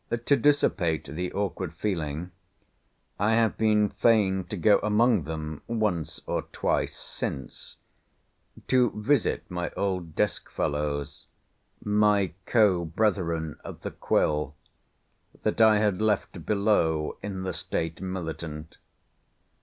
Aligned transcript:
To 0.09 0.35
dissipate 0.35 1.05
this 1.15 1.31
awkward 1.35 1.75
feeling, 1.75 2.31
I 3.19 3.35
have 3.35 3.55
been 3.55 3.87
fain 3.89 4.45
to 4.45 4.57
go 4.57 4.79
among 4.79 5.25
them 5.25 5.61
once 5.67 6.21
or 6.25 6.41
twice 6.51 6.97
since; 6.97 7.77
to 8.67 8.91
visit 8.99 9.43
my 9.47 9.69
old 9.77 10.15
desk 10.15 10.49
fellows—my 10.49 12.33
co 12.47 12.83
brethren 12.85 13.59
of 13.63 13.81
the 13.81 13.91
quill—that 13.91 15.61
I 15.61 15.77
had 15.77 16.01
left 16.01 16.47
below 16.47 17.17
in 17.21 17.43
the 17.43 17.53
state 17.53 18.01
militant. 18.01 18.77